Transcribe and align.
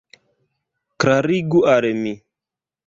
Klarigu 1.05 1.61
al 1.77 1.91
mi. 2.03 2.17